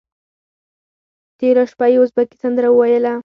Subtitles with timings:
[1.37, 3.13] تېره شپه یې ازبکي سندره وویله.